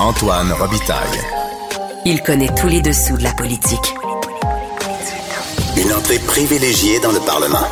[0.00, 1.20] Antoine Robitaille.
[2.04, 3.94] Il connaît tous les dessous de la politique.
[5.76, 7.66] Une entrée privilégiée dans le Parlement.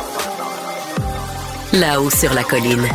[1.73, 2.87] Là-haut sur la colline.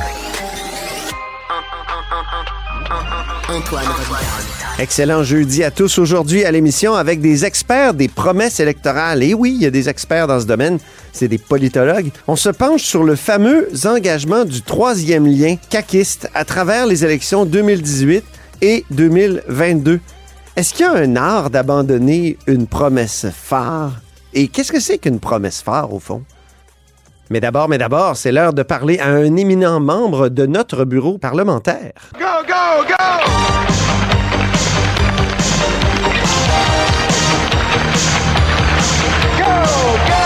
[3.50, 4.48] Antoine Robitaille.
[4.78, 9.22] Excellent jeudi à tous aujourd'hui à l'émission avec des experts des promesses électorales.
[9.22, 10.78] Et oui, il y a des experts dans ce domaine,
[11.12, 12.10] c'est des politologues.
[12.28, 17.44] On se penche sur le fameux engagement du troisième lien caquiste à travers les élections
[17.44, 18.24] 2018
[18.60, 20.00] et 2022.
[20.56, 24.00] Est-ce qu'il y a un art d'abandonner une promesse phare?
[24.34, 26.22] Et qu'est-ce que c'est qu'une promesse phare au fond?
[27.30, 31.18] Mais d'abord, mais d'abord, c'est l'heure de parler à un éminent membre de notre bureau
[31.18, 31.92] parlementaire.
[32.14, 32.94] Go, go, go!
[39.36, 39.52] Go,
[40.06, 40.24] go!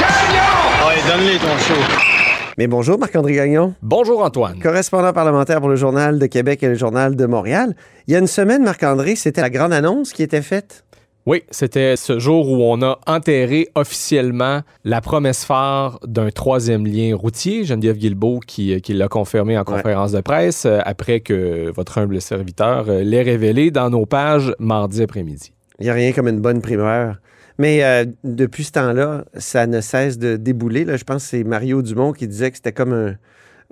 [0.00, 0.88] Gagnon!
[0.88, 2.11] Ouais, donne-les ton show.
[2.58, 4.58] Mais bonjour Marc-André Gagnon, Bonjour Antoine.
[4.58, 7.74] correspondant parlementaire pour le Journal de Québec et le Journal de Montréal.
[8.06, 10.84] Il y a une semaine, Marc-André, c'était la grande annonce qui était faite.
[11.24, 17.16] Oui, c'était ce jour où on a enterré officiellement la promesse phare d'un troisième lien
[17.16, 17.64] routier.
[17.64, 22.20] Geneviève Guilbeault qui, qui l'a confirmé en conférence de presse euh, après que votre humble
[22.20, 25.52] serviteur euh, l'ait révélé dans nos pages mardi après-midi.
[25.78, 27.16] Il n'y a rien comme une bonne primeur.
[27.62, 30.84] Mais euh, depuis ce temps-là, ça ne cesse de débouler.
[30.84, 33.14] Là, je pense que c'est Mario Dumont qui disait que c'était comme un,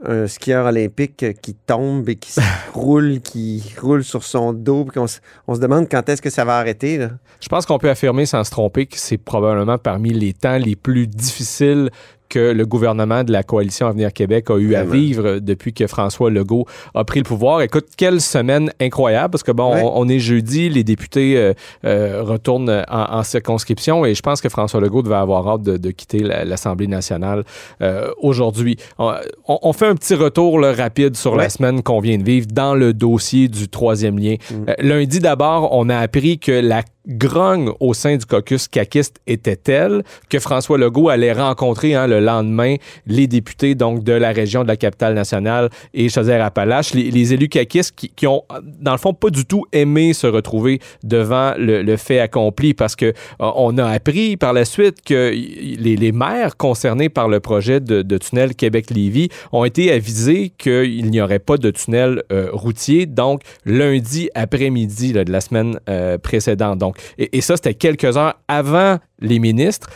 [0.08, 2.40] un skieur olympique qui tombe et qui se
[2.72, 4.84] roule, qui roule sur son dos.
[4.84, 6.98] puis qu'on se- on se demande quand est-ce que ça va arrêter.
[6.98, 7.10] là.
[7.40, 10.76] Je pense qu'on peut affirmer sans se tromper que c'est probablement parmi les temps les
[10.76, 11.90] plus difficiles
[12.30, 14.92] que le gouvernement de la coalition Avenir Québec a eu à Vraiment.
[14.92, 16.64] vivre depuis que François Legault
[16.94, 17.60] a pris le pouvoir.
[17.60, 19.82] Écoute, quelle semaine incroyable parce que bon, Ouais.
[19.84, 21.52] on, on est jeudi, les députés euh,
[21.84, 25.76] euh, retournent en, en circonscription et je pense que François Legault devait avoir hâte de,
[25.76, 27.44] de quitter la- l'Assemblée nationale
[27.82, 28.76] euh, aujourd'hui.
[28.98, 31.38] On, fait un petit retour là, rapide sur Ouais.
[31.44, 34.36] la semaine qu'on vient de vivre dans le dossier du troisième lien.
[34.50, 34.64] Mm.
[34.86, 40.02] Lundi d'abord, on a appris que la grogne au sein du caucus caquiste était telle
[40.28, 42.76] que François Legault allait rencontrer hein, le lendemain
[43.06, 47.48] les députés donc de la région de la capitale nationale et Chaudière-Appalaches, les, les élus
[47.48, 48.44] caquistes qui, qui ont
[48.80, 53.06] dans le fond pas du tout aimé se retrouver devant le, fait accompli parce que
[53.06, 58.18] euh, on a appris par la suite que les, maires concernés par le projet de,
[58.18, 64.28] tunnel Québec-Lévis ont été avisés qu'il n'y aurait pas de tunnel euh, routier donc lundi
[64.34, 66.78] après-midi de la semaine euh, précédente.
[67.18, 69.88] Et, ça, c'était quelques heures avant les ministres.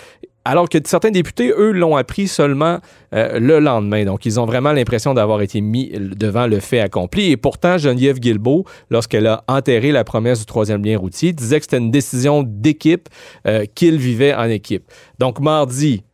[0.47, 2.79] Alors que certains députés, eux, l'ont appris seulement
[3.15, 4.05] euh, le lendemain.
[4.05, 7.31] Donc, ils ont vraiment l'impression d'avoir été mis devant le fait accompli.
[7.31, 11.65] Et pourtant, Geneviève Guilbeault, lorsqu'elle a enterré la promesse du troisième lien routier, disait que
[11.65, 13.09] c'était une décision d'équipe,
[13.47, 14.85] euh, qu'il vivait en équipe.
[15.19, 16.05] Donc, mardi,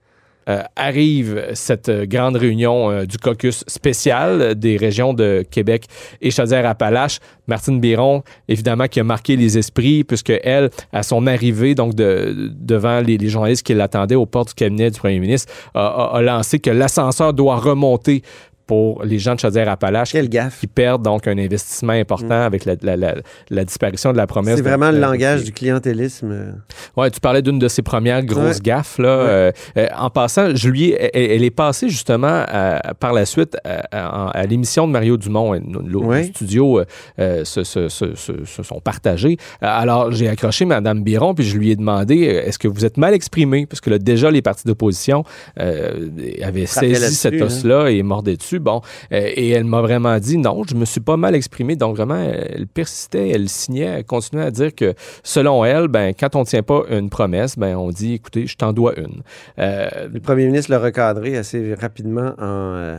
[0.51, 5.85] euh, arrive cette grande réunion euh, du caucus spécial des régions de Québec
[6.21, 7.21] et Chaudière-Appalaches.
[7.47, 12.51] Martine Biron, évidemment, qui a marqué les esprits, puisque elle, à son arrivée, donc de,
[12.53, 16.71] devant les, journalistes qui l'attendaient aux portes du cabinet du premier ministre, a lancé que
[16.71, 18.23] l'ascenseur doit remonter
[18.71, 20.61] pour les gens de Chaudière-Appalaches Quel qui, gaffe.
[20.61, 23.15] qui perdent donc un investissement important avec la, la- la-
[23.51, 24.55] la disparition de la promesse.
[24.59, 26.55] C'est de- vraiment le langage du clientélisme.
[26.97, 28.63] Ouais, tu parlais d'une de ses premières grosses Ouais.
[28.63, 28.99] gaffes.
[28.99, 29.17] Là.
[29.19, 29.29] Ouais.
[29.29, 33.27] Euh, euh, en passant, je lui ai- elle, elle est passée justement à- par la
[33.27, 35.59] suite à, à- à l'émission de Mario Dumont.
[35.61, 36.23] Nos Ouais.
[36.33, 36.81] studios
[37.19, 39.37] euh, se, se- se- se- se sont partagés.
[39.61, 43.15] Alors, j'ai accroché Mme Biron, puis je lui ai demandé est-ce que vous êtes mal
[43.15, 43.67] exprimé?
[43.67, 45.25] Parce que là, déjà, les partis d'opposition
[45.57, 47.47] avaient saisi cet hein.
[47.47, 48.60] os-là et mordaient dessus.
[48.61, 48.81] Bon,
[49.13, 51.77] euh, et elle m'a vraiment dit non, je me suis pas mal exprimé.
[51.77, 56.37] Donc, vraiment, elle persistait, elle signait, elle continuait à dire que selon elle, ben, quand
[56.37, 59.23] on ne tient pas une promesse, ben, on dit écoutez, je t'en dois une.
[59.59, 62.99] Euh, Le premier ministre l'a recadré assez rapidement en, euh,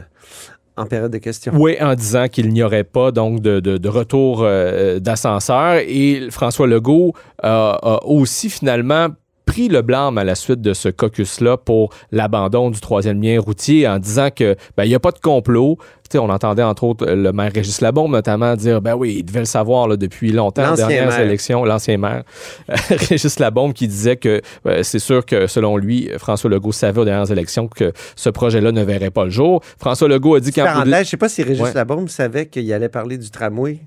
[0.78, 1.52] en période de questions.
[1.56, 5.76] Oui, en disant qu'il n'y aurait pas donc de, de- de retour euh, d'ascenseur.
[5.86, 9.08] Et François Legault a aussi finalement
[9.52, 13.86] pris le blâme à la suite de ce caucus-là pour l'abandon du troisième lien routier
[13.86, 15.78] en disant que ben, il n'y a pas de complot.
[16.14, 19.46] On entendait entre autres le maire Régis Labombe notamment dire ben oui, il devait le
[19.46, 21.20] savoir là, depuis longtemps, L'ancien dernières maire.
[21.22, 22.24] élections, l'ancien maire
[22.70, 22.76] euh,
[23.10, 27.06] Régis Labombe qui disait que euh, c'est sûr que selon lui, François Legault savait aux
[27.06, 29.62] dernières élections que ce projet-là ne verrait pas le jour.
[29.80, 31.74] François Legault a dit qu'en Parenthèse, je ne sais pas si Régis Ouais.
[31.74, 33.80] Labombe savait qu'il allait parler du tramway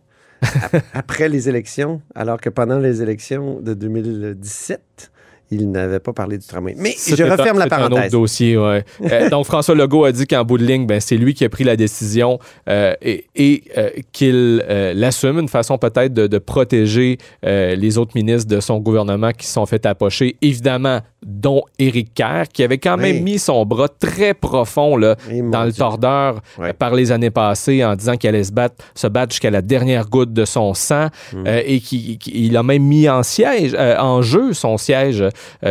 [0.42, 5.10] ap- après les élections, alors que pendant les élections de 2017,
[5.50, 6.74] il n'avait pas parlé du tramway.
[6.76, 8.12] Mais je un- referme la c'est un autre parenthèse.
[8.12, 8.84] dossier, ouais.
[9.10, 11.48] Euh, donc, François Legault a dit qu'en bout de ligne, ben, c'est lui qui a
[11.48, 12.38] pris la décision
[12.68, 14.64] euh, et, et, euh, qu'il
[14.94, 19.52] l'assume, une façon peut-être de, de protéger les autres ministres de son gouvernement qui se
[19.54, 24.34] sont fait approcher, évidemment, dont Éric Kerr, qui avait quand même mis son bras très
[24.34, 25.16] profond là,
[25.50, 25.78] dans le Dieu.
[25.78, 26.72] tordeur Ouais.
[26.72, 30.08] par les années passées en disant qu'il allait se battre, se battre jusqu'à la dernière
[30.08, 31.46] goutte de son sang Hmm.
[31.46, 35.24] et qu'il a même mis en siège, en jeu son siège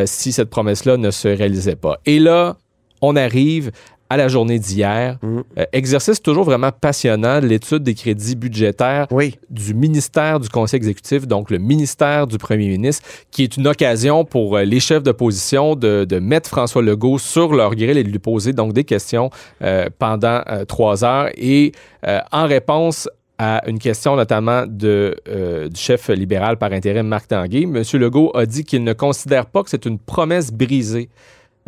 [0.06, 2.00] si cette promesse-là ne se réalisait pas.
[2.06, 2.57] Et là,
[3.01, 3.71] on arrive
[4.13, 5.18] à la journée d'hier.
[5.21, 5.39] Mm.
[5.57, 11.27] Euh, exercice toujours vraiment passionnant, l'étude des crédits budgétaires Oui, du ministère du Conseil exécutif,
[11.27, 15.75] donc le ministère du Premier ministre, qui est une occasion pour euh, les chefs d'opposition
[15.75, 19.31] de, de mettre François Legault sur leur grille et de lui poser donc des questions
[19.63, 21.30] euh, pendant euh, trois heures.
[21.36, 21.71] Et
[22.06, 27.27] euh, en réponse à une question notamment de, euh, du chef libéral par intérim Marc
[27.27, 27.81] Tanguay, M.
[27.94, 31.09] Legault a dit qu'il ne considère pas que c'est une promesse brisée.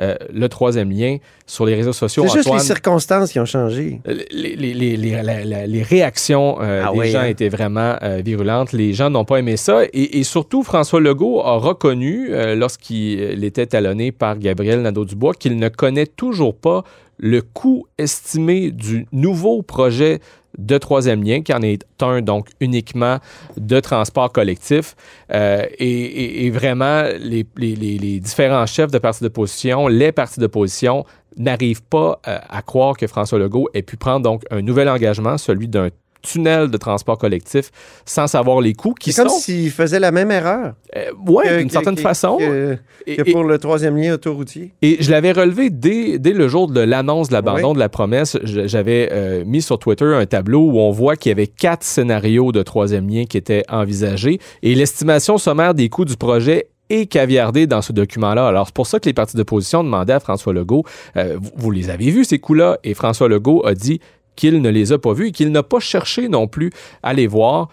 [0.02, 2.26] euh, le troisième lien sur les réseaux sociaux.
[2.28, 4.02] c'est juste les circonstances qui ont changé.
[4.06, 7.28] Les, les- les- les- les réactions euh, Ah des oui, gens hein?
[7.28, 8.74] étaient vraiment euh, virulentes.
[8.74, 9.86] Les gens n'ont pas aimé ça.
[9.94, 15.34] Et, et surtout, François Legault a reconnu, euh, lorsqu'il euh, était talonné par Gabriel Nadeau-Dubois,
[15.34, 16.84] qu'il ne connaît toujours pas
[17.18, 20.20] le coût estimé du nouveau projet
[20.58, 23.20] de troisième lien, qui en est un donc uniquement
[23.58, 24.96] de transport collectif.
[25.34, 31.06] Euh, et, vraiment, les différents chefs de partis d'opposition, les partis d'opposition
[31.38, 35.38] n'arrivent pas euh, à croire que François Legault ait pu prendre donc un nouvel engagement,
[35.38, 35.90] celui d'un
[36.26, 37.72] tunnel de transport collectif,
[38.06, 39.40] sans savoir les coûts qui C'est comme sont...
[39.40, 40.74] s'il faisait la même erreur.
[40.96, 42.38] Euh, que- d'une certaine que- façon.
[42.38, 44.74] Que, Et- que et- pour le troisième lien autoroutier.
[44.82, 48.38] et je l'avais relevé dès, dès le jour de l'annonce de l'abandon de la promesse.
[48.44, 52.52] J'avais euh, mis sur Twitter un tableau où on voit qu'il y avait quatre scénarios
[52.52, 57.66] de troisième lien qui étaient envisagés et l'estimation sommaire des coûts du projet est caviardée
[57.66, 58.48] dans ce document-là.
[58.48, 60.84] Alors, c'est pour ça que les partis d'opposition demandaient à François Legault,
[61.18, 62.78] euh, vous, vous les avez vus, ces coûts-là?
[62.84, 64.00] Et François Legault a dit
[64.36, 66.72] qu'il ne les a pas vus et qu'il n'a pas cherché non plus
[67.04, 67.70] à les voir.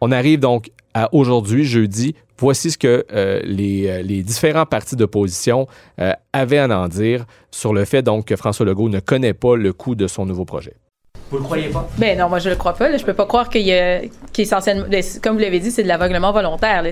[0.00, 2.14] On arrive donc à aujourd'hui, jeudi.
[2.38, 5.66] Voici ce que euh, les, euh, les différents partis d'opposition
[6.00, 9.56] euh, avaient à en dire sur le fait donc que François Legault ne connaît pas
[9.56, 10.74] le coût de son nouveau projet.
[11.30, 11.88] Vous le croyez pas?
[11.98, 12.90] Ben non, moi je le crois pas.
[12.90, 12.98] là.
[12.98, 14.00] Je peux pas croire qu'il y a,
[14.32, 16.84] qu'il est essentiellement, ben, c'est- comme vous l'avez dit, c'est de l'aveuglement volontaire.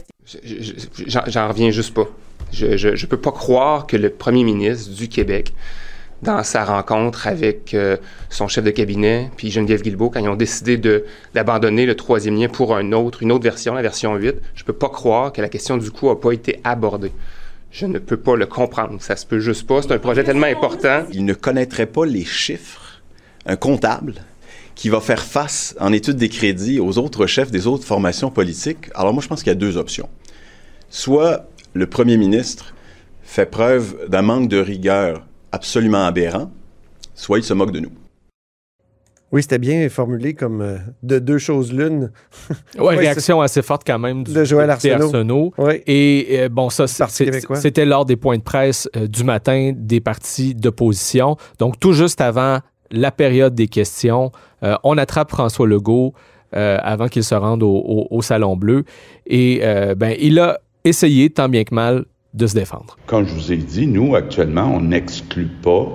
[1.06, 2.06] j'en reviens juste pas.
[2.52, 5.52] Je, je, je peux pas croire que le premier ministre du Québec,
[6.25, 7.97] dans sa rencontre avec euh,
[8.31, 10.81] son chef de cabinet, puis Geneviève Guilbeault, quand ils ont décidé
[11.35, 14.73] d'abandonner le troisième lien pour un autre, une autre version, la version 8, je peux
[14.73, 17.12] pas croire que la question du coût a pas été abordée.
[17.71, 19.00] Je ne peux pas le comprendre.
[19.03, 19.82] Ça se peut juste pas.
[19.82, 21.05] C'est un projet tellement important.
[21.12, 23.03] il ne connaîtrait pas les chiffres,
[23.47, 24.15] un comptable
[24.75, 28.91] qui va faire face en étude des crédits aux autres chefs des autres formations politiques.
[28.94, 30.09] Alors moi, je pense qu'il y a deux options.
[30.88, 32.75] Soit le premier ministre
[33.25, 36.50] fait preuve d'un manque de rigueur absolument aberrant,
[37.14, 37.92] soit il se moque de nous.
[39.32, 42.12] Oui, c'était bien formulé comme euh, de deux choses l'une.
[42.78, 45.52] Ouais, réaction assez forte quand même du De Joël Arsenault.
[45.58, 45.82] Oui.
[45.88, 50.54] Et euh, bon, ça, c'était lors des points de presse euh, du matin des partis
[50.54, 51.36] d'opposition.
[51.58, 52.60] Donc, tout juste avant
[52.92, 54.30] la période des questions,
[54.62, 56.14] euh, on attrape François Legault
[56.54, 58.84] euh, avant qu'il se rende au, au- au Salon Bleu.
[59.26, 62.04] Et euh, ben, il a essayé, tant bien que mal,
[62.34, 62.96] de se défendre.
[63.06, 65.88] Comme je vous ai dit, nous, actuellement, on n'exclut pas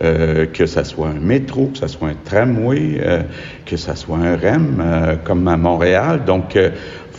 [0.00, 3.22] euh, que ça soit un métro, que ça soit un tramway, euh,
[3.66, 6.24] que ça soit un REM, euh, comme à Montréal.
[6.24, 6.72] Donc, il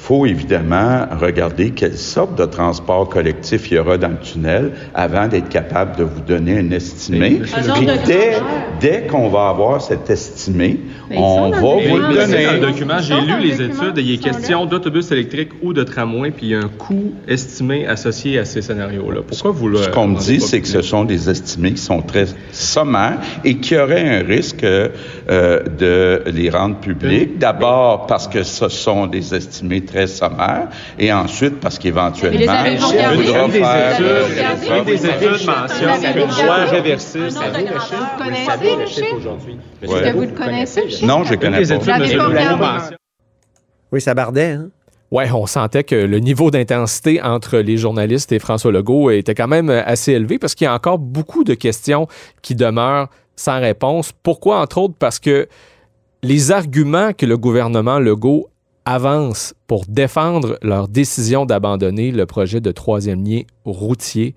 [0.03, 5.29] faut évidemment regarder quelle sorte de transport collectif il y aura dans le tunnel avant
[5.29, 7.39] d'être capable de vous donner un estimé.
[7.55, 8.33] Un genre Puis dès,
[8.81, 12.45] dès qu'on va avoir cet estimé, Mais ils on va vous le donner.
[12.45, 15.83] Dans le document, j'ai lu les études et il est question d'autobus électrique ou de
[15.83, 19.21] tramway, puis il y a un coût estimé associé à ces scénarios-là.
[19.25, 19.77] Pourquoi vous le.
[19.77, 23.55] Ce qu'on me dit, c'est que ce sont des estimés qui sont très sommaires et
[23.55, 24.89] qui auraient un risque euh,
[25.29, 27.37] de les rendre publics.
[27.37, 33.59] D'abord parce que ce sont des estimés très sommaires et ensuite parce qu'éventuellement, Une des
[33.59, 34.83] faire...
[34.85, 37.29] des études mentionne qu'une loi réversible.
[37.29, 37.39] Vous
[38.17, 39.37] connaissez le chiffre?
[39.81, 39.99] Ouais.
[39.99, 41.05] Est-ce que vous le connaissez?
[41.05, 41.77] Non, je Une connais des
[42.17, 42.89] pas.
[43.91, 44.53] Oui, ça bardait.
[44.53, 44.69] Hein?
[45.11, 49.47] Ouais, on sentait que le niveau d'intensité entre les journalistes et François Legault était quand
[49.47, 52.07] même assez élevé parce qu'il y a encore beaucoup de questions
[52.41, 54.11] qui demeurent sans réponse.
[54.23, 55.47] Pourquoi, entre autres, parce que
[56.23, 58.47] les arguments que le gouvernement Legault
[58.85, 64.35] avance pour défendre leur décision d'abandonner le projet de troisième lien routier,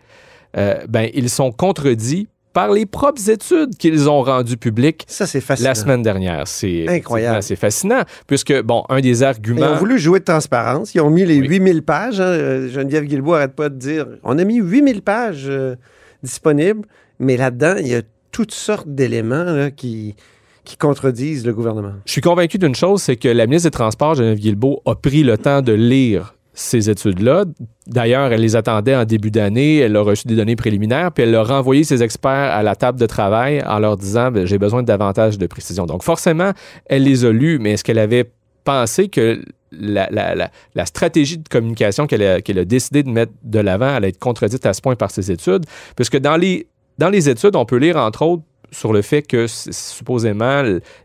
[0.56, 5.42] euh, ben, ils sont contredits par les propres études qu'ils ont rendues publiques Ça, c'est
[5.42, 5.68] fascinant.
[5.68, 6.48] la semaine dernière.
[6.48, 7.42] C'est Incroyable.
[7.42, 9.72] C'est fascinant, puisque, bon, un des Ils arguments...
[9.72, 10.94] ont voulu jouer de transparence.
[10.94, 12.18] Ils ont mis les 8000 pages.
[12.18, 12.24] hein.
[12.24, 15.76] Euh, Geneviève Guilbeault arrête pas de dire on a mis 8000 pages euh,
[16.22, 16.86] disponibles,
[17.18, 18.00] mais là-dedans, il y a
[18.32, 20.14] toutes sortes d'éléments là, qui,
[20.66, 21.92] qui contredisent le gouvernement?
[22.04, 25.22] Je suis convaincu d'une chose, c'est que la ministre des Transports, Geneviève Guilbeault, a pris
[25.22, 27.44] le temps de lire ces études-là.
[27.86, 31.34] D'ailleurs, elle les attendait en début d'année, elle a reçu des données préliminaires, puis elle
[31.34, 34.82] a renvoyé ses experts à la table de travail en leur disant Ben, j'ai besoin
[34.82, 35.86] de davantage de précision.
[35.86, 36.52] Donc, forcément,
[36.86, 38.32] elle les a lus, mais est-ce qu'elle avait
[38.64, 40.50] pensé que la,
[40.86, 44.64] stratégie de communication qu'elle a, qu'elle a décidé de mettre de l'avant allait être contredite
[44.64, 45.66] à ce point par ses études?
[45.94, 49.46] Puisque dans les, dans les études, on peut lire, entre autres, sur le fait que
[49.48, 50.62] supposément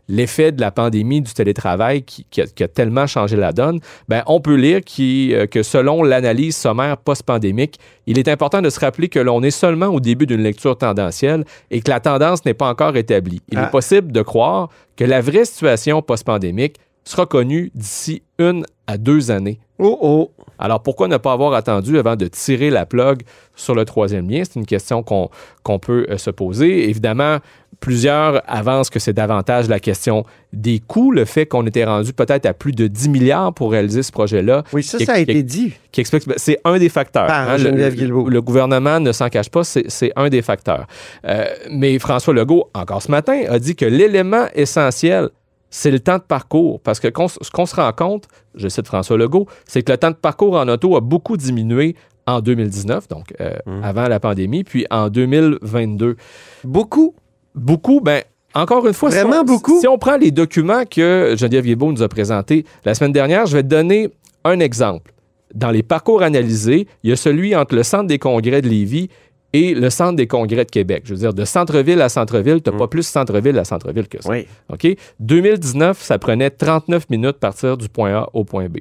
[0.08, 3.80] l'effet de la pandémie du télétravail qui, qui a, qui a tellement changé la donne,
[4.08, 8.70] ben, on peut lire qui, euh, que selon l'analyse sommaire post-pandémique, il est important de
[8.70, 12.44] se rappeler que l'on est seulement au début d'une lecture tendancielle et que la tendance
[12.44, 13.40] n'est pas encore établie.
[13.50, 13.64] Il Ah.
[13.66, 19.30] est possible de croire que la vraie situation post-pandémique sera connue d'ici une à deux
[19.30, 19.58] années.
[19.78, 20.30] Oh oh!
[20.58, 23.22] Alors pourquoi ne pas avoir attendu avant de tirer la plug
[23.56, 24.42] sur le troisième lien?
[24.44, 26.88] C'est une question qu'on peut euh, se poser.
[26.88, 27.38] Évidemment,
[27.80, 32.46] plusieurs avancent que c'est davantage la question des coûts, le fait qu'on était rendu peut-être
[32.46, 34.62] à plus de 10 milliards pour réaliser ce projet-là.
[34.72, 35.72] Oui, ça, Qui- ça a qui- été dit.
[35.90, 37.26] qui explique, ben, c'est un des facteurs.
[37.26, 40.86] Par hein, le- gouvernement ne s'en cache pas, c'est c'est un des facteurs.
[41.26, 45.30] Euh, mais François Legault, encore ce matin, a dit que l'élément essentiel,
[45.74, 46.80] c'est le temps de parcours.
[46.80, 50.10] Parce que ce qu'on se rend compte, je cite François Legault, c'est que le temps
[50.10, 53.82] de parcours en auto a beaucoup diminué en 2019, donc euh, Mmh.
[53.82, 56.16] avant la pandémie, puis en 2022.
[56.62, 57.14] Beaucoup?
[57.54, 58.22] Beaucoup, ben
[58.54, 59.80] encore une fois, si Vraiment on- beaucoup?
[59.80, 63.56] Si on prend les documents que Geneviève Guilbeault nous a présentés la semaine dernière, je
[63.56, 64.10] vais te donner
[64.44, 65.12] un exemple.
[65.54, 69.08] Dans les parcours analysés, il y a celui entre le centre des congrès de Lévis
[69.52, 71.02] et le centre des congrès de Québec.
[71.06, 74.22] Je veux dire, de centre-ville à centre-ville, tu n'as pas plus centre-ville à centre-ville que
[74.22, 74.30] ça.
[74.30, 74.46] Oui.
[74.72, 74.86] OK?
[75.20, 78.78] 2019, ça prenait 39 minutes partir du point A au point B.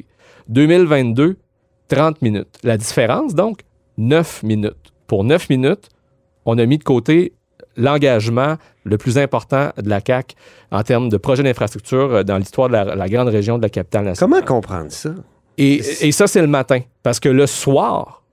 [0.50, 1.38] 2022,
[1.88, 2.58] 30 minutes.
[2.63, 3.62] La différence, donc,
[3.98, 4.75] 9 minutes.
[5.08, 5.90] Pour 9 minutes,
[6.46, 7.34] on a mis de côté
[7.78, 10.36] l'engagement le plus important de la CAQ
[10.72, 13.70] en termes de projet d'infrastructure euh, dans l'histoire de la, la grande région de la
[13.70, 14.42] capitale nationale.
[14.44, 15.12] Comment comprendre ça?
[15.58, 16.80] Et, et ça, c'est le matin.
[17.04, 18.24] Parce que le soir,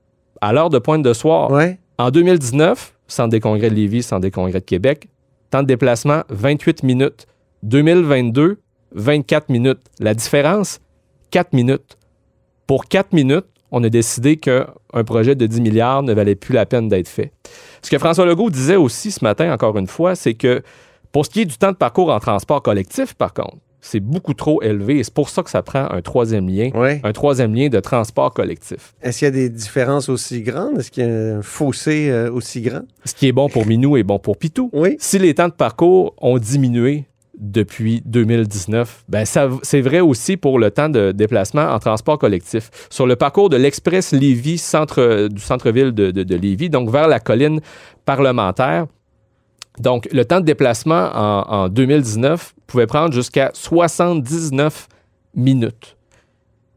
[0.41, 1.79] à l'heure de pointe de soir, Ouais.
[1.99, 5.09] En 2019, Centre des congrès de Lévis, Centre des congrès de Québec,
[5.51, 7.27] temps de déplacement, 28 minutes.
[7.65, 8.61] 2022,
[8.93, 9.81] 24 minutes.
[9.99, 10.81] La différence,
[11.31, 11.99] 4 minutes.
[12.67, 14.67] Pour 4 minutes, on a décidé qu'un
[15.05, 17.33] projet de 10 milliards ne valait plus la peine d'être fait.
[17.83, 20.63] Ce que François Legault disait aussi ce matin, encore une fois, c'est que
[21.11, 24.35] pour ce qui est du temps de parcours en transport collectif, par contre, c'est beaucoup
[24.35, 27.01] trop élevé et c'est pour ça que ça prend un troisième lien, Ouais.
[27.05, 28.95] un troisième lien de transport collectif.
[29.03, 30.79] Est-ce qu'il y a des différences aussi grandes?
[30.79, 32.83] Est-ce qu'il y a un fossé euh, aussi grand?
[33.05, 34.71] Ce qui est bon pour Minou est bon pour Pitou.
[34.73, 34.97] Oui.
[34.99, 37.05] Si les temps de parcours ont diminué
[37.39, 42.69] depuis 2019, ben c'est vrai aussi pour le temps de déplacement en transport collectif.
[42.91, 47.07] Sur le parcours de l'Express Lévis, centre, du centre-ville de, de, de Lévis, donc vers
[47.07, 47.61] la colline
[48.05, 48.87] parlementaire,
[49.81, 54.89] donc le temps de déplacement en, en 2019 pouvait prendre jusqu'à 79
[55.35, 55.97] minutes.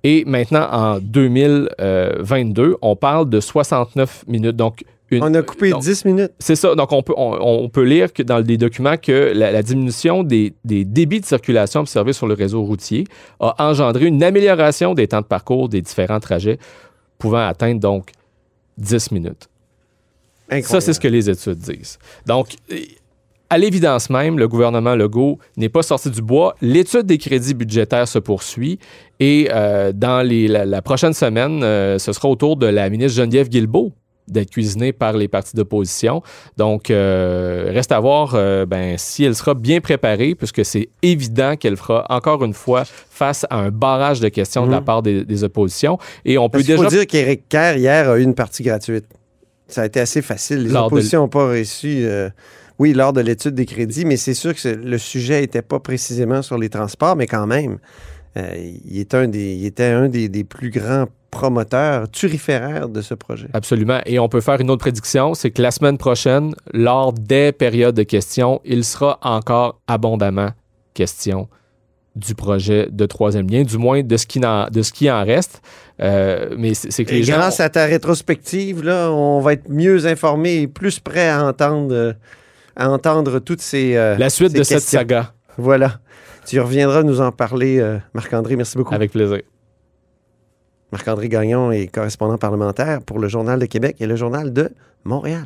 [0.03, 4.55] Et maintenant, en 2022, on parle de 69 minutes.
[4.55, 6.31] Donc, une- On a coupé donc, 10 minutes.
[6.39, 6.73] c'est ça.
[6.73, 10.23] Donc, on peut, on, on peut lire que dans les documents que la, la diminution
[10.23, 13.03] des, des débits de circulation observés sur le réseau routier
[13.39, 16.57] a engendré une amélioration des temps de parcours des différents trajets,
[17.19, 18.11] pouvant atteindre donc
[18.77, 19.49] 10 minutes.
[20.51, 20.65] Incroyable.
[20.67, 21.97] Ça, c'est ce que les études disent.
[22.27, 22.49] Donc,
[23.49, 26.55] à l'évidence même, le gouvernement Legault n'est pas sorti du bois.
[26.61, 28.79] L'étude des crédits budgétaires se poursuit
[29.19, 32.89] et euh, dans les- la, la prochaine semaine, euh, ce sera au tour de la
[32.89, 33.91] ministre Geneviève Guilbeault
[34.27, 36.21] d'être cuisinée par les partis d'opposition.
[36.55, 38.33] Donc, euh, reste à voir
[38.67, 43.45] ben, si elle sera bien préparée, puisque c'est évident qu'elle fera encore une fois face
[43.49, 44.85] à un barrage de questions de la Mhm.
[44.85, 45.97] part des, des oppositions.
[46.23, 46.83] Et on peut Parce déjà...
[46.83, 49.05] faut dire qu'Éric Kerr, hier, a eu une partie gratuite.
[49.71, 50.63] Ça a été assez facile.
[50.63, 52.29] Les Lors oppositions n'ont pas reçu, euh,
[52.79, 56.41] oui, lors de l'étude des crédits, mais c'est sûr que le sujet n'était pas précisément
[56.41, 57.77] sur les transports, mais quand même,
[58.37, 63.01] euh, il, est un des, il était un des, des plus grands promoteurs turiféraires de
[63.01, 63.47] ce projet.
[63.53, 63.99] Absolument.
[64.05, 67.95] Et on peut faire une autre prédiction, c'est que la semaine prochaine, lors des périodes
[67.95, 70.49] de questions, il sera encore abondamment
[70.93, 71.47] question
[72.15, 75.23] du projet de troisième lien, du moins de ce qui en, de ce qui en
[75.23, 75.61] reste.
[76.01, 77.35] Euh, mais c'est que Et les gens...
[77.37, 81.93] grâce à ta rétrospective, là, on va être mieux informés et plus prêts à entendre,
[81.93, 82.13] euh,
[82.75, 83.95] à entendre toutes ces.
[83.95, 85.99] euh, La suite ces de cette saga, Voilà.
[86.45, 88.55] Tu reviendras nous en parler, euh, Marc-André.
[88.55, 88.93] Merci beaucoup.
[88.95, 89.41] avec plaisir.
[90.91, 94.69] Marc-André Gagnon est correspondant parlementaire pour le Journal de Québec et le Journal de
[95.05, 95.45] Montréal.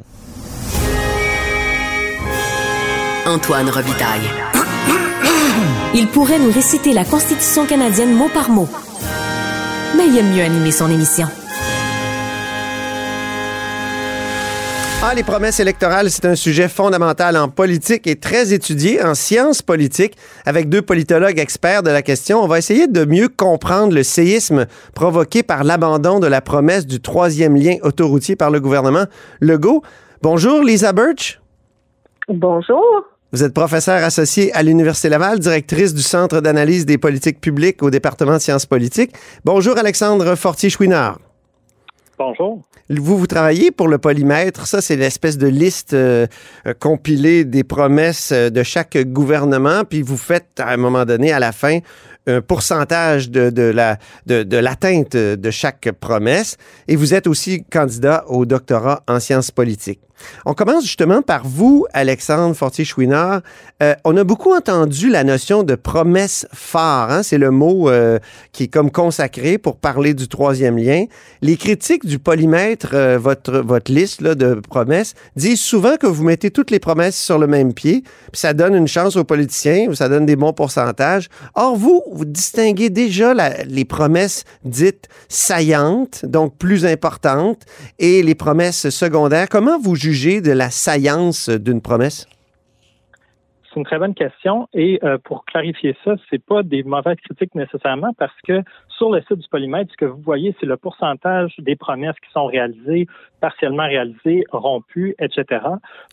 [3.28, 4.55] Antoine Robitaille.
[5.94, 8.68] Il pourrait nous réciter la Constitution canadienne mot par mot.
[9.98, 11.28] Mais il aime mieux animer son émission.
[15.08, 19.62] Ah, les promesses électorales, c'est un sujet fondamental en politique et très étudié en sciences
[19.62, 22.42] politiques avec deux politologues experts de la question.
[22.42, 27.02] On va essayer de mieux comprendre le séisme provoqué par l'abandon de la promesse du
[27.02, 29.06] troisième lien autoroutier par le gouvernement
[29.42, 29.84] Legault.
[30.24, 31.40] Bonjour, Lisa Birch.
[32.28, 33.06] Bonjour.
[33.36, 37.90] Vous êtes professeur associé à l'Université Laval, directrice du Centre d'analyse des politiques publiques au
[37.90, 39.12] département de sciences politiques.
[39.44, 41.20] Bonjour, Alexandre Fortier-Chouinard.
[42.18, 42.62] Bonjour.
[42.90, 44.68] Vous, vous travaillez pour le polymètre.
[44.68, 46.28] Ça, c'est l'espèce de liste euh,
[46.80, 49.84] compilée des promesses euh, de chaque gouvernement.
[49.84, 51.80] Puis vous faites, à un moment donné, à la fin,
[52.28, 56.56] un pourcentage de, de la, de, de l'atteinte de chaque promesse.
[56.88, 60.00] Et vous êtes aussi candidat au doctorat en sciences politiques.
[60.46, 63.42] On commence justement par vous, Alexandre Fortier-Chouinard.
[63.84, 67.12] Euh, on a beaucoup entendu la notion de promesse phare.
[67.12, 67.24] Hein?
[67.24, 68.20] C'est le mot euh,
[68.52, 71.06] qui est comme consacré pour parler du troisième lien.
[71.42, 76.52] Les critiques du polymètre, euh, votre, votre liste de promesses, disent souvent que vous mettez
[76.52, 80.10] toutes les promesses sur le même pied, puis ça donne une chance aux politiciens, ça
[80.10, 81.30] donne des bons pourcentages.
[81.56, 83.34] Or, vous, vous distinguez déjà
[83.66, 87.64] les promesses dites saillantes, donc plus importantes,
[88.00, 89.50] et les promesses secondaires.
[89.50, 92.28] Comment vous jugez de la saillance d'une promesse?
[93.76, 94.70] C'est une très bonne question.
[94.74, 98.62] Et euh, pour clarifier ça, c'est pas des mauvaises critiques nécessairement parce que
[98.98, 102.32] sur le site du polymètre, ce que vous voyez, c'est le pourcentage des promesses qui
[102.32, 103.08] sont réalisées,
[103.42, 105.66] partiellement réalisées, rompues, etc.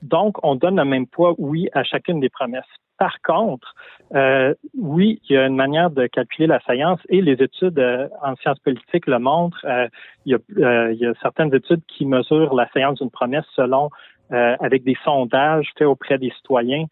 [0.02, 2.64] Donc, on donne le même poids, oui, à chacune des promesses.
[2.98, 3.74] Par contre,
[4.14, 8.08] euh, oui, il y a une manière de calculer la saillance et les études euh,
[8.22, 9.64] en sciences politiques le montrent.
[9.64, 9.88] Euh,
[10.26, 13.90] il, y a, certaines études qui mesurent la saillance d'une promesse selon
[14.30, 16.86] avec des sondages faits auprès des citoyens,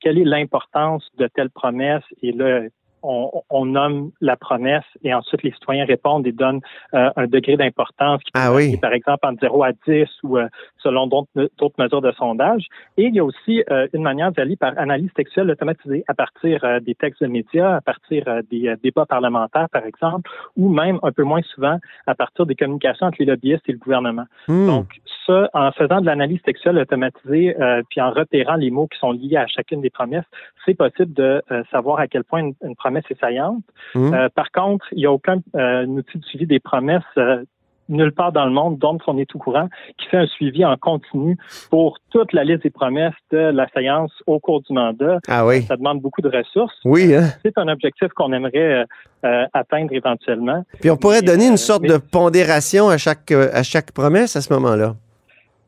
[0.00, 2.62] quelle est l'importance de telle promesse et là,
[3.02, 6.60] on, on, nomme la promesse et ensuite les citoyens répondent et donnent
[6.94, 8.76] euh, un degré d'importance qui peut ah oui.
[8.78, 12.66] par exemple entre 0 à 10 ou euh, selon d'autres mesures de sondage.
[12.96, 16.64] Et il y a aussi euh, une manière d'aller par analyse textuelle automatisée à partir
[16.82, 21.22] des textes de médias, à partir des débats parlementaires par exemple, ou même un peu
[21.22, 24.24] moins souvent à partir des communications entre les lobbyistes et le gouvernement.
[24.48, 24.66] Hmm.
[24.66, 24.86] Donc
[25.26, 27.54] ça, en faisant de l'analyse textuelle automatisée,
[27.90, 30.24] puis en repérant les mots qui sont liés à chacune des promesses,
[30.64, 33.62] c'est possible de savoir à quel point une, une promesse est saillante.
[33.94, 34.14] Mmh.
[34.14, 37.44] Euh, par contre, il n'y a aucun euh, outil de suivi des promesses euh,
[37.90, 40.76] nulle part dans le monde dont on est tout courant, qui fait un suivi en
[40.76, 41.36] continu
[41.70, 45.18] pour toute la liste des promesses de la séance au cours du mandat.
[45.28, 45.62] Ah oui.
[45.62, 46.78] Ça demande beaucoup de ressources.
[46.84, 47.14] Oui.
[47.14, 47.24] Hein?
[47.44, 48.84] C'est un objectif qu'on aimerait
[49.24, 50.64] euh, atteindre éventuellement.
[50.80, 51.88] Puis on pourrait mais, donner une sorte mais...
[51.88, 54.94] de pondération à chaque, à chaque promesse à ce moment-là.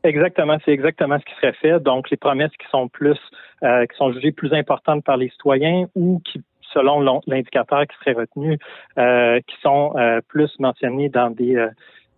[0.03, 1.79] Exactement, c'est exactement ce qui serait fait.
[1.79, 3.17] Donc, les promesses qui sont plus,
[3.63, 6.41] euh, qui sont jugées plus importantes par les citoyens ou qui
[6.73, 8.57] selon l'indicateur qui serait retenu,
[8.97, 11.67] euh, qui sont euh, plus mentionnés dans des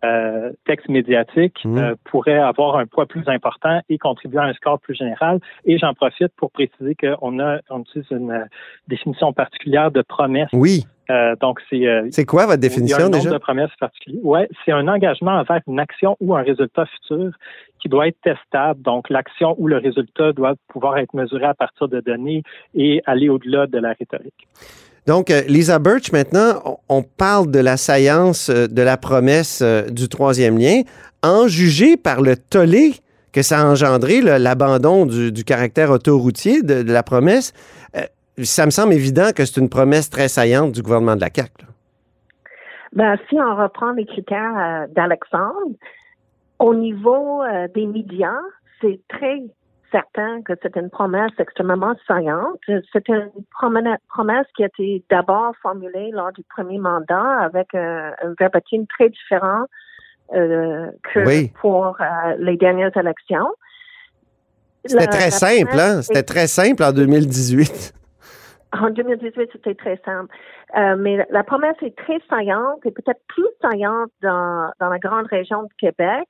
[0.06, 1.94] euh, euh textes médiatiques, mmh.
[2.06, 5.39] pourraient avoir un poids plus important et contribuer à un score plus général.
[5.65, 8.48] Et j'en profite pour préciser qu'on a on utilise une
[8.88, 10.50] définition particulière de promesse.
[10.54, 10.86] Oui.
[11.10, 11.86] Euh, donc, c'est.
[11.88, 13.30] Euh, c'est quoi votre définition déjà?
[13.30, 14.20] de promesses particulier.
[14.24, 17.32] Ouais, c'est un engagement envers une action ou un résultat futur
[17.80, 18.82] qui doit être testable.
[18.82, 23.30] Donc, l'action ou le résultat doit pouvoir être mesuré à partir de données et aller
[23.30, 24.48] au-delà de la rhétorique.
[25.08, 29.84] Donc, euh, Lisa Birch, maintenant, on, parle de la saillance euh, de la promesse euh,
[29.84, 30.82] du troisième lien,
[31.22, 32.94] en jugé par le tollé
[33.32, 37.52] que ça a engendré, l'abandon du, caractère autoroutier de, la promesse.
[38.41, 41.65] Ça me semble évident que c'est une promesse très saillante du gouvernement de la CAQ.
[42.94, 45.76] Ben, si on reprend les critères d'Alexandre,
[46.60, 47.41] au niveau
[47.74, 48.39] des médias,
[48.80, 49.44] c'est très
[49.91, 52.60] certain que c'est une promesse extrêmement saillante.
[52.67, 58.34] C'est une promesse qui a été d'abord formulée lors du premier mandat avec un, un
[58.39, 59.65] verbatim très différent
[60.34, 61.52] euh, que oui.
[61.62, 63.48] pour euh, les dernières élections.
[64.84, 66.02] C'était très simple, hein?
[66.02, 67.93] C'était très simple en 2018.
[68.82, 70.36] En 2018, c'était très simple.
[70.78, 75.28] Euh, mais la promesse est très saillante et peut-être plus saillante dans, dans la grande
[75.28, 76.28] région de Québec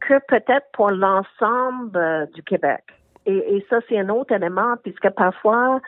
[0.00, 2.82] que peut-être pour l'ensemble euh, du Québec.
[3.26, 5.80] Et, et ça, c'est un autre élément, puisque parfois,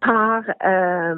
[0.00, 1.14] par euh,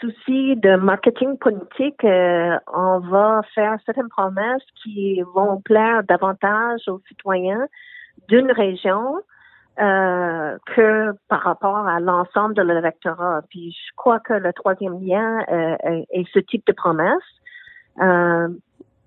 [0.00, 7.00] souci de marketing politique, euh, on va faire certaines promesses qui vont plaire davantage aux
[7.08, 7.66] citoyens
[8.28, 9.20] d'une région
[9.78, 13.42] euh, que par rapport à l'ensemble de l'électorat.
[13.50, 17.22] Puis je crois que le troisième lien euh, est, est, ce type de promesse.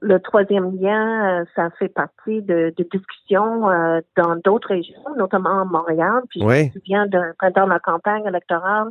[0.02, 5.62] Le troisième lien, euh, ça fait partie de, de discussions euh, dans d'autres régions, notamment
[5.62, 6.22] à Montréal.
[6.30, 6.60] Puis Oui.
[6.60, 8.88] je me souviens de pendant la campagne électorale,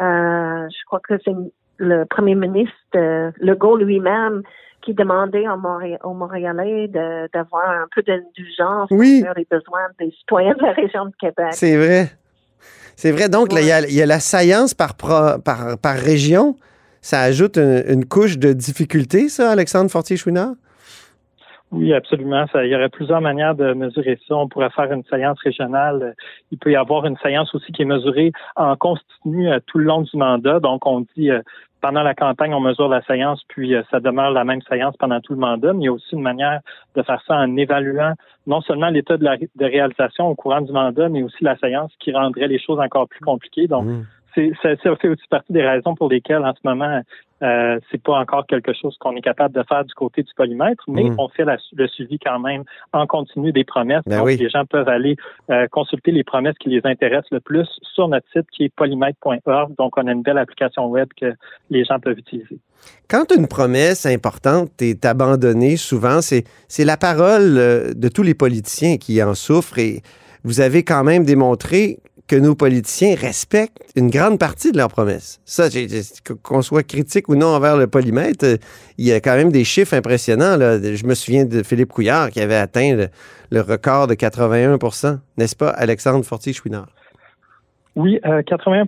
[0.00, 1.34] euh, je crois que c'est
[1.78, 4.42] le premier ministre euh, Legault lui-même
[4.82, 9.20] qui demandait aux, Montré- aux Montréalais d'avoir un peu d'indulgence Oui.
[9.22, 11.48] sur les besoins des citoyens de la région de Québec.
[11.52, 12.10] C'est vrai.
[12.96, 13.28] C'est vrai.
[13.28, 16.56] Donc, là, il y y, a la saillance par, pro- par, par région.
[17.00, 20.54] Ça ajoute une, une couche de difficulté, ça, Alexandre Fortier-Chouinard?
[21.72, 22.46] Oui, absolument.
[22.52, 24.34] Ça, il y aurait plusieurs manières de mesurer ça.
[24.34, 26.16] On pourrait faire une séance régionale.
[26.50, 29.84] Il peut y avoir une séance aussi qui est mesurée en continu euh, tout le
[29.84, 30.58] long du mandat.
[30.58, 31.42] Donc, on dit euh,
[31.80, 35.20] pendant la campagne, on mesure la séance, puis euh, ça demeure la même séance pendant
[35.20, 35.72] tout le mandat.
[35.72, 36.58] Mais il y a aussi une manière
[36.96, 38.14] de faire ça en évaluant
[38.48, 41.92] non seulement l'état de, la, de réalisation au courant du mandat, mais aussi la séance
[42.00, 43.68] qui rendrait les choses encore plus compliquées.
[43.68, 47.00] Donc, c'est, ça, ça fait aussi partie des raisons pour lesquelles, en ce moment,
[47.42, 50.84] euh, c'est pas encore quelque chose qu'on est capable de faire du côté du polymètre,
[50.88, 51.16] mais Mm.
[51.18, 54.02] on fait la- le suivi quand même en continu des promesses.
[54.06, 54.36] Ben Donc, oui.
[54.36, 55.16] les gens peuvent aller
[55.50, 59.74] euh, consulter les promesses qui les intéressent le plus sur notre site qui est polymètre.org.
[59.78, 61.32] Donc, on a une belle application web que
[61.70, 62.58] les gens peuvent utiliser.
[63.08, 68.34] Quand une promesse importante est abandonnée, souvent, c'est, c'est la parole euh, de tous les
[68.34, 70.02] politiciens qui en souffrent et
[70.44, 71.98] vous avez quand même démontré
[72.30, 75.40] que nos politiciens respectent une grande partie de leurs promesses.
[75.44, 75.64] Ça,
[76.44, 78.56] qu'on soit critique ou non envers le polymètre, euh,
[78.98, 80.56] il y a quand même des chiffres impressionnants.
[80.56, 80.78] Là.
[80.80, 83.08] Je me souviens de Philippe Couillard qui avait atteint
[83.50, 86.86] le, record de 81% n'est-ce pas, Alexandre Fortier-Chouinard?
[87.96, 88.84] Oui, euh, 80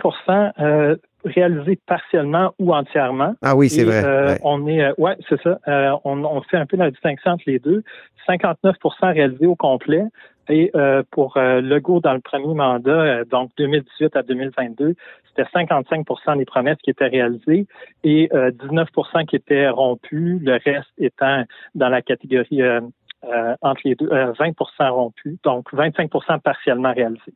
[0.60, 3.34] euh, réalisé partiellement ou entièrement.
[3.42, 4.40] Ah oui, c'est vrai, euh, ouais.
[4.42, 5.58] On est, euh, ouais, c'est ça.
[5.68, 7.82] Euh, on, on fait un peu la distinction entre les deux.
[8.28, 10.04] 59% réalisé au complet.
[10.48, 14.94] Et euh, pour euh, Legault dans le premier mandat, euh, donc 2018 à 2022,
[15.28, 17.66] c'était 55% des promesses qui étaient réalisées
[18.02, 21.44] et euh, 19% qui étaient rompues, le reste étant
[21.76, 22.80] dans la catégorie euh,
[23.24, 27.34] euh, entre les deux, euh, 20% rompus, donc 25% partiellement réalisés.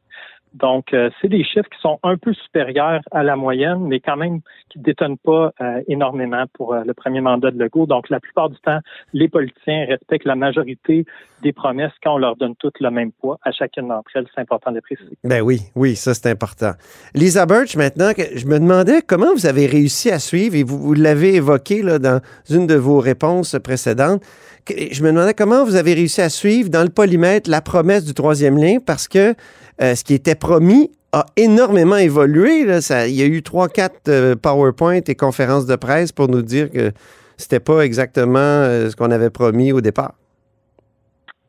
[0.56, 4.16] Donc, euh, c'est des chiffres qui sont un peu supérieurs à la moyenne, mais quand
[4.16, 4.40] même
[4.70, 7.86] qui ne détonnent pas euh, énormément pour euh, le premier mandat de Legault.
[7.86, 8.78] Donc, la plupart du temps,
[9.12, 11.04] les politiciens respectent la majorité
[11.42, 14.26] des promesses quand on leur donne toutes le même poids à chacune d'entre elles.
[14.34, 15.16] C'est important de préciser.
[15.24, 16.72] Ben oui, oui, ça c'est important.
[17.14, 20.94] Lisa Birch, maintenant, je me demandais comment vous avez réussi à suivre, et vous, vous
[20.94, 24.22] l'avez évoqué là, dans une de vos réponses précédentes,
[24.68, 28.14] je me demandais comment vous avez réussi à suivre dans le polymètre la promesse du
[28.14, 29.34] troisième lien, parce que
[29.82, 32.80] euh, ce qui était promis a énormément évolué.
[32.80, 36.42] Ça- il y a eu trois, quatre euh, PowerPoint et conférences de presse pour nous
[36.42, 36.92] dire que
[37.36, 40.14] c'était pas exactement euh, ce qu'on avait promis au départ.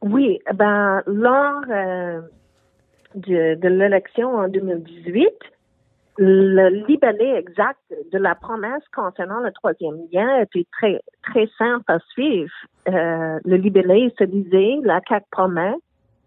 [0.02, 2.22] Oui, ben lors euh,
[3.16, 5.28] de, l'élection en 2018,
[6.20, 7.80] le libellé exact
[8.12, 12.52] de la promesse concernant le troisième lien était très très simple à suivre.
[12.86, 15.74] Le libellé se disait la CAC promet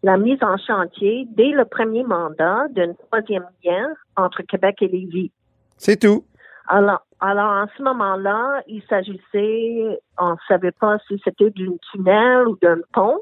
[0.02, 5.30] la mise en chantier dès le premier mandat d'un troisième lien entre Québec et Lévis.
[5.76, 6.24] C'est tout.
[6.68, 12.46] Alors, alors, en ce moment-là, il s'agissait, on ne savait pas si c'était d'une tunnel
[12.48, 13.18] ou d'un pont,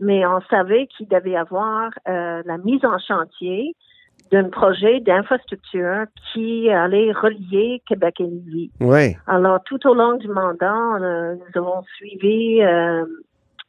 [0.00, 3.74] mais on savait qu'il devait y avoir euh, la mise en chantier
[4.32, 8.70] d'un projet d'infrastructure qui allait relier Québec et Lévis.
[8.80, 9.16] Oui.
[9.26, 13.04] Alors, tout au long du mandat, nous avons suivi euh,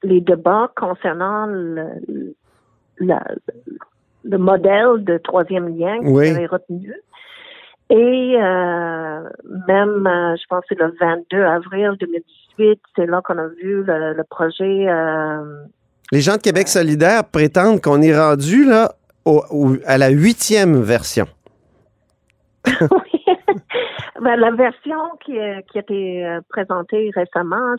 [0.02, 1.86] les débats concernant le,
[3.00, 3.24] la-
[4.24, 6.30] le modèle de troisième lien qui Oui.
[6.30, 6.94] avait retenu.
[7.90, 9.22] Et euh,
[9.68, 13.84] même, euh, je pense que c'est le 22 avril 2018, c'est là qu'on a vu
[13.84, 14.88] le, le projet.
[14.90, 15.64] euh,
[16.12, 18.92] Les gens de Québec solidaire prétendent qu'on est rendu là
[19.24, 21.28] au- au- à la huitième version.
[24.28, 27.76] ben, la version qui, a- qui a été euh, présentée récemment,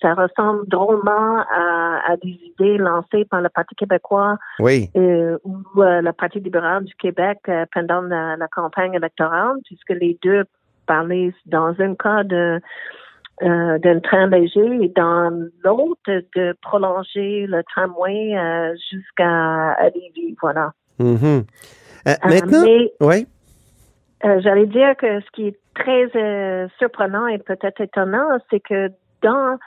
[0.00, 4.88] ça ressemble drôlement à, à des idées lancées par le Parti québécois Oui.
[4.96, 9.90] euh, ou euh, le Parti libéral du Québec euh, pendant la, la campagne électorale, puisque
[9.90, 10.44] les deux
[10.86, 12.60] parlaient dans un cas de
[13.42, 15.28] d'un train léger et dans
[15.64, 18.32] l'autre de prolonger le tramway
[18.90, 20.36] jusqu'à Lévis.
[20.40, 20.72] Voilà.
[21.00, 21.40] Euh,
[22.06, 23.26] maintenant, mais- oui.
[24.24, 28.90] Euh, J'allais dire que ce qui est très euh, surprenant et peut-être étonnant, c'est que
[29.22, 29.58] dans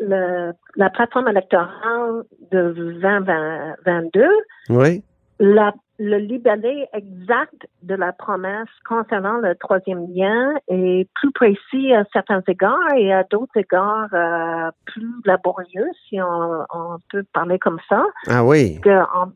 [0.00, 4.26] le, la plateforme électorale de 2022,
[4.70, 5.02] Oui.
[5.38, 12.04] la, le libellé exact de la promesse concernant le troisième lien est plus précis à
[12.12, 17.78] certains égards et à d'autres égards euh, plus laborieux, si on, on peut parler comme
[17.88, 18.04] ça.
[18.28, 18.80] Ah oui.
[18.80, 19.32] Que on,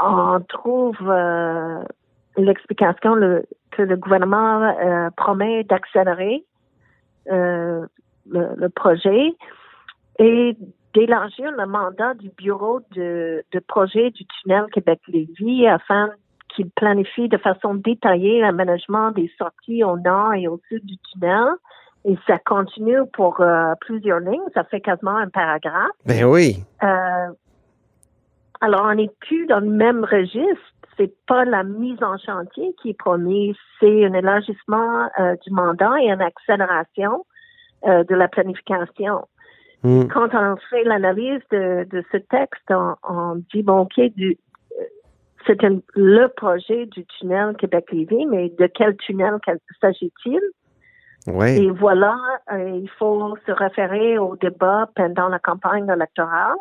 [0.00, 1.82] on trouve euh,
[2.36, 6.44] l'explication le- que le gouvernement euh, promet d'accélérer
[7.30, 7.86] euh,
[8.30, 9.34] le, le projet
[10.18, 10.56] et
[10.94, 16.10] d'élargir le mandat du bureau de, de projet du tunnel Québec-Lévis afin
[16.48, 21.48] qu'il planifie de façon détaillée l'aménagement des sorties au nord et au sud du tunnel.
[22.04, 25.90] Et ça continue pour euh, plusieurs lignes, ça fait quasiment un paragraphe.
[26.06, 26.58] Ben oui.
[26.82, 27.28] Euh,
[28.60, 30.62] alors, on n'est plus dans le même registre.
[30.96, 36.00] C'est pas la mise en chantier qui est promise, c'est un élargissement euh, du mandat
[36.00, 37.26] et une accélération
[37.86, 39.26] euh, de la planification.
[39.82, 40.06] Hmm.
[40.08, 44.38] Quand on fait l'analyse de, de ce texte, on, on dit bon, ok, du,
[44.78, 44.84] euh,
[45.46, 45.60] c'est
[45.94, 49.38] le projet du tunnel Québec-Lévis, mais de quel tunnel
[49.80, 50.40] s'agit-il?
[51.26, 51.48] Oui.
[51.48, 52.16] Et voilà,
[52.52, 56.56] euh, il faut se référer au débat pendant la campagne électorale.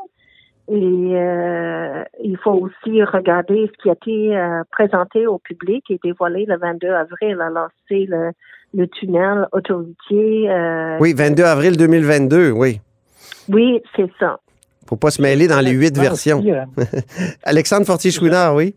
[0.70, 6.00] Et euh, il faut aussi regarder ce qui a été euh, présenté au public et
[6.04, 7.42] dévoilé le 22 avril.
[7.42, 8.32] Alors, c'est le,
[8.74, 10.50] le tunnel autoroutier.
[10.50, 12.80] euh, Oui, 22 avril 2022, oui.
[13.50, 14.40] Oui, c'est ça.
[14.88, 16.40] Faut pas se mêler dans les huit versions.
[16.40, 16.64] aussi, euh,
[17.44, 18.74] Alexandre Fortier-Chouinard, oui.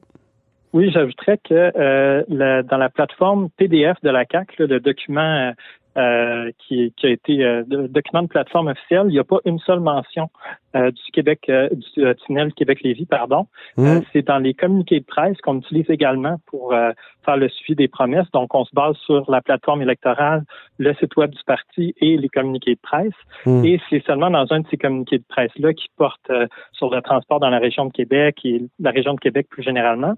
[0.73, 5.53] Oui, j'ajouterais que euh, dans la plateforme PDF de la CAC, le document
[5.97, 9.59] euh, qui, qui a été euh, document de plateforme officielle, il n'y a pas une
[9.61, 10.29] seule mention
[10.75, 13.47] euh, du Québec euh, du euh, tunnel Québec-Lévis, pardon.
[13.77, 13.87] Hmm.
[13.87, 16.93] Euh, c'est dans les communiqués de presse qu'on utilise également pour euh,
[17.25, 18.31] faire le suivi des promesses.
[18.33, 20.45] Donc, on se base sur la plateforme électorale,
[20.79, 23.15] le site web du parti et les communiqués de presse.
[23.47, 23.65] Hmm.
[23.65, 27.01] Et c'est seulement dans un de ces communiqués de presse-là qui porte euh, sur le
[27.01, 30.15] transport dans la région de Québec et la région de Québec plus généralement,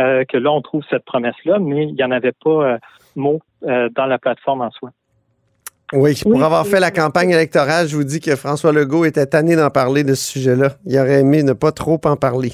[0.00, 2.78] euh, que là, on trouve cette promesse-là, mais il n'y en avait pas euh,
[3.16, 4.90] mot euh, dans la plateforme en soi.
[5.92, 9.26] Oui, pour Oui, avoir fait la campagne électorale, je vous dis que François Legault était
[9.26, 10.70] tanné d'en parler de ce sujet-là.
[10.86, 12.52] Il aurait aimé ne pas trop en parler.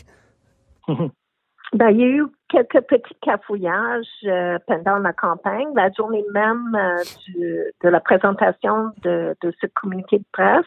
[1.73, 5.67] Ben, il y a eu quelques petits cafouillages euh, pendant la campagne.
[5.75, 10.65] La journée même euh, du- de la présentation de, de ce communiqué de presse,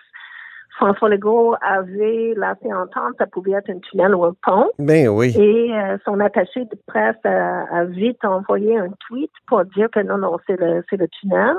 [0.77, 4.69] François Legault avait laissé entendre que ça pouvait être un tunnel ou un pont.
[4.77, 5.33] Ben oui.
[5.39, 10.01] Et euh, son attaché de presse a, a vite envoyé un tweet pour dire que
[10.01, 11.55] non, non, c'est le, c'est le tunnel.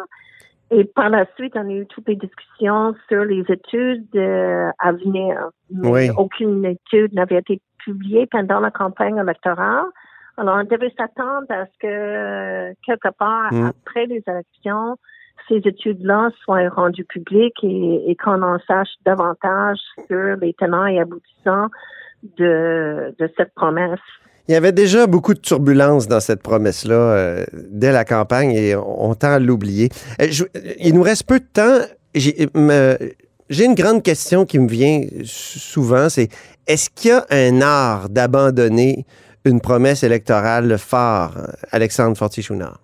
[0.73, 4.93] Et par la suite, on a eu toutes les discussions sur les études euh, à
[4.93, 5.49] venir.
[5.83, 6.11] Oui.
[6.17, 9.87] aucune étude n'avait été publiée pendant la campagne électorale.
[10.37, 13.67] Alors, on devait s'attendre à ce que, quelque part, Mm.
[13.67, 14.97] après les élections,
[15.49, 21.01] ces études-là soient rendues publiques et, et qu'on en sache davantage sur les tenants et
[21.01, 21.69] aboutissants
[22.39, 23.99] de, de cette promesse.
[24.51, 28.75] Il y avait déjà beaucoup de turbulences dans cette promesse-là euh, dès la campagne et
[28.75, 29.91] on, tend à l'oublier.
[30.21, 30.43] Euh, je-
[30.81, 31.79] il nous reste peu de temps.
[32.17, 36.31] J'ai une grande question qui me vient souvent, c'est
[36.67, 39.07] est-ce qu'il y a un art d'abandonner
[39.45, 42.81] une promesse électorale phare, Alexandre Fortier-Chouinard?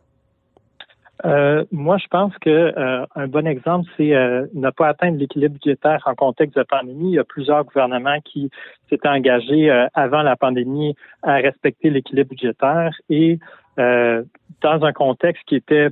[1.24, 5.54] Euh, moi, je pense que euh, un bon exemple, c'est euh, ne pas atteindre l'équilibre
[5.54, 7.12] budgétaire en contexte de pandémie.
[7.12, 8.50] Il y a plusieurs gouvernements qui
[8.90, 13.38] s'étaient engagés euh, avant la pandémie à respecter l'équilibre budgétaire et
[13.78, 14.22] euh,
[14.60, 15.88] dans un contexte qui était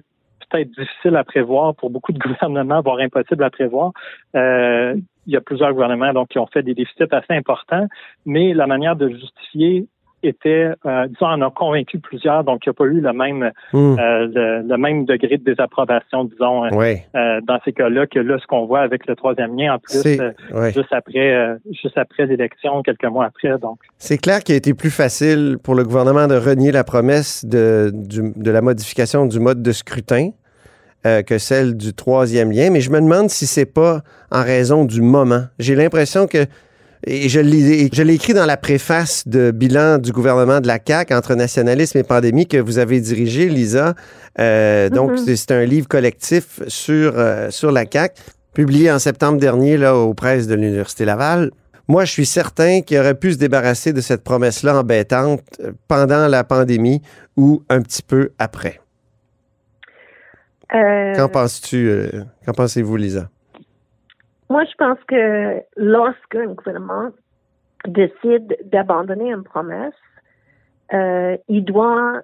[0.50, 3.92] peut-être difficile à prévoir pour beaucoup de gouvernements, voire impossible à prévoir.
[4.36, 4.94] Euh,
[5.26, 7.86] il y a plusieurs gouvernements donc qui ont fait des déficits assez importants,
[8.26, 9.86] mais la manière de justifier
[10.28, 13.50] était, euh, disons, en a convaincu plusieurs, donc il n'y a pas eu le même
[13.72, 13.96] Hmm.
[13.98, 18.36] euh, le, le même degré de désapprobation, disons, euh, euh, dans ces cas-là, que là,
[18.40, 20.02] ce qu'on voit avec le troisième lien, en plus,
[20.52, 20.72] ouais.
[20.72, 23.58] juste après juste après l'élection, quelques mois après.
[23.58, 27.44] Donc, C'est clair qu'il a été plus facile pour le gouvernement de renier la promesse
[27.44, 30.30] de, du- de la modification du mode de scrutin
[31.26, 34.00] que celle du troisième lien, mais je me demande si c'est pas
[34.32, 35.42] en raison du moment.
[35.58, 36.46] J'ai l'impression que,
[37.06, 40.78] et je l'ai je l'ai écrit dans la préface de bilan du gouvernement de la
[40.84, 43.94] CAQ entre nationalisme et pandémie que vous avez dirigé, Lisa.
[44.38, 45.16] Euh, Donc, Mhm.
[45.18, 48.14] c'est c'est un livre collectif sur, euh, sur la CAQ,
[48.54, 51.50] publié en septembre dernier là, aux presses de l'Université Laval.
[51.88, 56.26] Moi, je suis certain qu'il aurait pu se débarrasser de cette promesse-là embêtante euh, pendant
[56.28, 57.02] la pandémie
[57.36, 58.80] ou un petit peu après.
[60.74, 61.90] Euh, Qu'en penses-tu?
[62.46, 63.28] Qu'en pensez-vous, Lisa?
[64.50, 67.10] Moi, je pense que lorsqu'un gouvernement
[67.86, 69.94] décide d'abandonner une promesse,
[70.92, 72.22] euh, il doit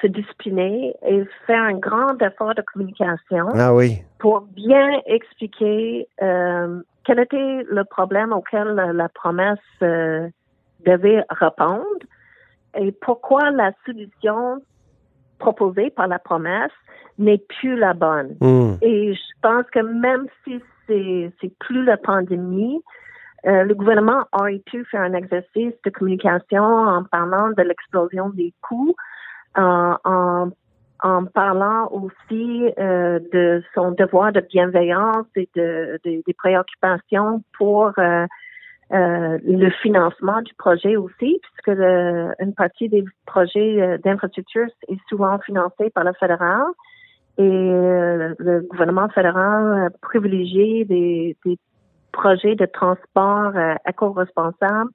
[0.00, 4.02] se discipliner et faire un grand effort de communication Ah oui.
[4.20, 10.28] pour bien expliquer euh, quel était le problème auquel la, la promesse euh,
[10.86, 11.84] devait répondre
[12.78, 14.62] et pourquoi la solution
[15.38, 16.72] proposée par la promesse
[17.18, 18.36] n'est plus la bonne.
[18.40, 18.74] Hmm.
[18.82, 22.82] Et je pense que même si c'est plus la pandémie,
[23.46, 28.52] euh, le gouvernement aurait pu faire un exercice de communication en parlant de l'explosion des
[28.62, 28.94] coûts,
[29.54, 30.50] en,
[31.32, 38.26] parlant aussi euh, de son devoir de bienveillance et de, de- des préoccupations pour euh,
[38.90, 46.02] le financement du projet aussi, puisque une partie des projets d'infrastructure est souvent financée par
[46.04, 46.62] le fédéral.
[47.38, 51.56] Et euh, le gouvernement fédéral a privilégié des, des
[52.12, 54.90] projets de transport euh, éco-responsables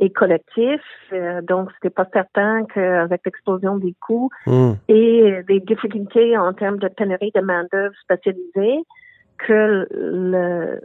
[0.00, 0.80] et collectifs.
[1.12, 4.72] Euh, donc, c'était pas certain qu'avec l'explosion des coûts Hmm.
[4.88, 8.82] et des difficultés en termes de pénurie de main-d'œuvre spécialisée,
[9.46, 10.80] que le,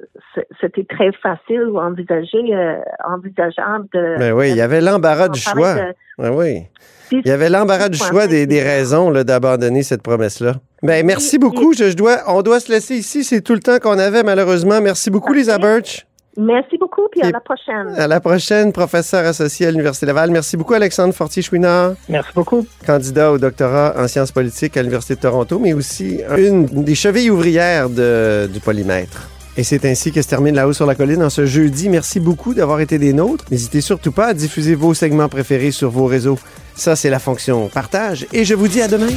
[0.62, 2.76] c'était très facile ou envisagé, euh,
[3.08, 4.17] envisageable de.
[4.19, 5.74] Ben oui, il y avait l'embarras du choix.
[5.76, 6.63] de- Ben oui.
[7.12, 10.54] Il y avait l'embarras du choix des, des raisons là, d'abandonner cette promesse-là.
[10.82, 11.74] Ben, merci beaucoup.
[11.74, 13.24] Je, je dois, on doit se laisser ici.
[13.24, 14.80] C'est tout le temps qu'on avait, malheureusement.
[14.82, 16.06] Merci beaucoup, Lisa Birch.
[16.38, 17.94] Merci beaucoup, puis à la prochaine.
[17.98, 20.32] À la prochaine, professeur associé à l'Université Laval.
[20.32, 21.94] Merci beaucoup, Alexandre Fortier-Chouinard.
[22.08, 22.65] Merci beaucoup.
[22.86, 27.30] Candidat au doctorat en sciences politiques à l'Université de Toronto, mais aussi une des chevilles
[27.30, 29.28] ouvrières de- du polymètre.
[29.58, 31.89] Et c'est ainsi que se termine La Haut sur la Colline en ce jeudi.
[31.89, 33.44] Merci beaucoup d'avoir été des nôtres.
[33.52, 36.39] N'hésitez surtout pas à diffuser vos segments préférés sur vos réseaux.
[36.76, 38.26] Ça, c'est la fonction partage.
[38.32, 39.10] Et je vous dis à demain.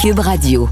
[0.00, 0.70] Cube Radio.